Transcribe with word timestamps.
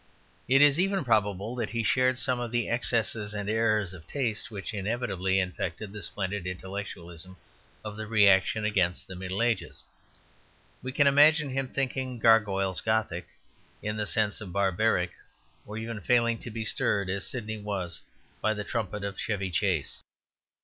It 0.47 0.63
is 0.63 0.79
even 0.79 1.03
probable 1.05 1.53
that 1.57 1.69
he 1.69 1.83
shared 1.83 2.17
some 2.17 2.39
of 2.39 2.51
the 2.51 2.67
excesses 2.69 3.35
and 3.35 3.47
errors 3.47 3.93
of 3.93 4.07
taste 4.07 4.49
which 4.49 4.73
inevitably 4.73 5.39
infected 5.39 5.93
the 5.93 6.01
splendid 6.01 6.47
intellectualism 6.47 7.37
of 7.85 7.95
the 7.97 8.07
reaction 8.07 8.65
against 8.65 9.07
the 9.07 9.15
Middle 9.15 9.43
Ages; 9.43 9.83
we 10.81 10.91
can 10.91 11.05
imagine 11.05 11.51
him 11.51 11.67
thinking 11.67 12.17
gargoyles 12.17 12.81
Gothic, 12.81 13.27
in 13.83 13.95
the 13.95 14.07
sense 14.07 14.41
of 14.41 14.51
barbaric, 14.51 15.11
or 15.67 15.77
even 15.77 16.01
failing 16.01 16.39
to 16.39 16.49
be 16.49 16.65
stirred, 16.65 17.07
as 17.07 17.27
Sydney 17.27 17.59
was, 17.59 18.01
by 18.41 18.55
the 18.55 18.63
trumpet 18.63 19.03
of 19.03 19.19
"Chevy 19.19 19.51
Chase." 19.51 20.01